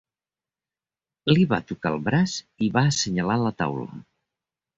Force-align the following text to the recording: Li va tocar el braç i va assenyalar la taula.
Li 1.31 1.43
va 1.51 1.59
tocar 1.73 1.91
el 1.97 1.99
braç 2.07 2.33
i 2.69 2.71
va 2.79 2.85
assenyalar 2.93 3.37
la 3.45 3.53
taula. 3.61 4.03